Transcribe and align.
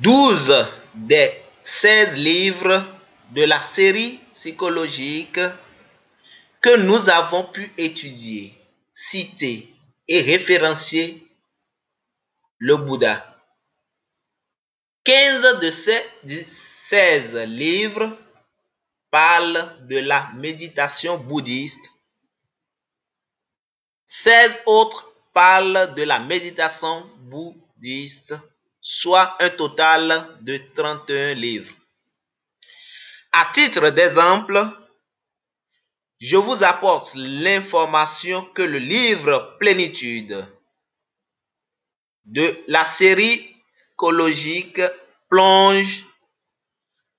12 0.00 0.66
des 0.94 1.32
16 1.64 2.16
livres 2.16 2.84
de 3.32 3.42
la 3.42 3.60
série 3.60 4.18
psychologique 4.34 5.38
que 6.62 6.76
nous 6.86 7.10
avons 7.10 7.44
pu 7.44 7.70
étudier, 7.76 8.58
citer 8.90 9.68
et 10.08 10.22
référencier 10.22 11.26
le 12.58 12.76
Bouddha. 12.76 13.36
15 15.04 15.58
de 15.60 15.70
ces 15.70 16.04
16 16.88 17.36
livres 17.48 18.16
parlent 19.10 19.76
de 19.88 19.98
la 19.98 20.30
méditation 20.36 21.18
bouddhiste. 21.18 21.84
16 24.06 24.60
autres 24.66 25.12
parlent 25.34 25.92
de 25.94 26.02
la 26.02 26.18
méditation 26.20 27.04
bouddhiste, 27.18 28.34
soit 28.82 29.36
un 29.40 29.50
total 29.50 30.36
de 30.40 30.60
31 30.74 31.34
livres. 31.34 31.72
À 33.30 33.50
titre 33.54 33.88
d'exemple, 33.90 34.60
je 36.18 36.36
vous 36.36 36.62
apporte 36.64 37.12
l'information 37.14 38.44
que 38.46 38.62
le 38.62 38.78
livre 38.78 39.56
Plénitude 39.60 40.46
de 42.24 42.64
la 42.66 42.84
série 42.84 43.56
psychologique 43.72 44.80
plonge 45.30 46.04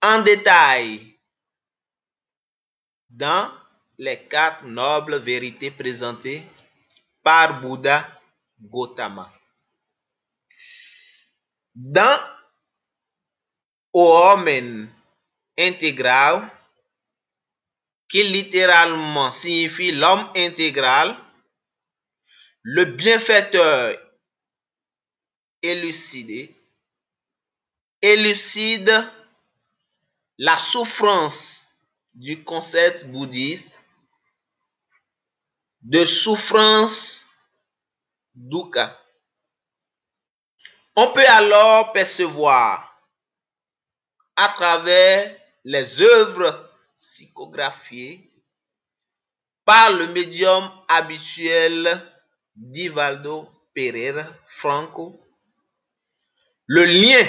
en 0.00 0.22
détail 0.22 1.18
dans 3.10 3.50
les 3.98 4.26
quatre 4.26 4.64
nobles 4.64 5.16
vérités 5.16 5.72
présentées 5.72 6.44
par 7.22 7.60
Bouddha 7.60 8.08
Gautama. 8.60 9.37
Dans 11.80 12.20
Omen 13.92 14.92
intégral, 15.56 16.50
qui 18.08 18.24
littéralement 18.24 19.30
signifie 19.30 19.92
l'homme 19.92 20.28
intégral, 20.34 21.16
le 22.62 22.84
bienfaiteur 22.84 23.96
élucidé, 25.62 26.52
élucide 28.02 28.92
la 30.38 30.58
souffrance 30.58 31.68
du 32.12 32.42
concept 32.42 33.06
bouddhiste 33.06 33.78
de 35.82 36.04
souffrance 36.04 37.24
dukkha. 38.34 38.98
On 41.00 41.12
peut 41.12 41.28
alors 41.28 41.92
percevoir 41.92 42.92
à 44.34 44.48
travers 44.48 45.32
les 45.62 46.02
œuvres 46.02 46.72
psychographiées 46.92 48.28
par 49.64 49.92
le 49.92 50.08
médium 50.08 50.68
habituel 50.88 52.02
d'Ivaldo 52.56 53.48
Pereira 53.72 54.24
Franco 54.44 55.24
le 56.66 56.84
lien 56.84 57.24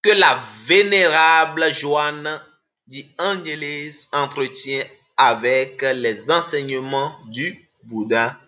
que 0.00 0.10
la 0.10 0.40
vénérable 0.66 1.74
Joanne 1.74 2.40
d'Angelis 2.86 4.06
entretient 4.12 4.84
avec 5.16 5.82
les 5.82 6.30
enseignements 6.30 7.18
du 7.24 7.68
Bouddha 7.82 8.38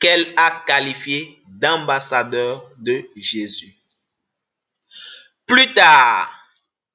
qu'elle 0.00 0.32
a 0.36 0.62
qualifié 0.66 1.42
d'ambassadeur 1.46 2.68
de 2.78 3.08
Jésus. 3.16 3.74
Plus 5.46 5.72
tard, 5.74 6.32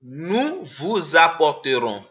nous 0.01 0.63
vous 0.63 1.15
apporterons 1.15 2.03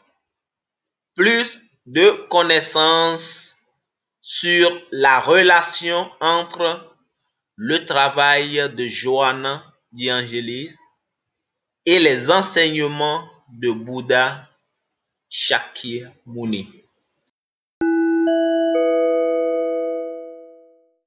plus 1.15 1.61
de 1.87 2.11
connaissances 2.29 3.55
sur 4.21 4.71
la 4.91 5.21
relation 5.21 6.11
entre 6.21 6.97
le 7.57 7.85
travail 7.85 8.73
de 8.75 8.87
Johanna 8.87 9.65
d'Angelis 9.93 10.75
et 11.87 11.99
les 11.99 12.31
enseignements 12.31 13.29
de 13.49 13.71
Bouddha 13.71 14.49
Shakyamuni. 15.29 16.85